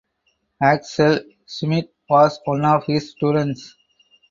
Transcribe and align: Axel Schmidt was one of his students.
Axel 0.63 1.21
Schmidt 1.45 1.93
was 2.09 2.39
one 2.45 2.65
of 2.65 2.83
his 2.87 3.11
students. 3.11 3.75